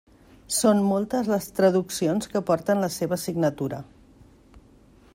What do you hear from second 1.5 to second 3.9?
traduccions que porten la seva signatura.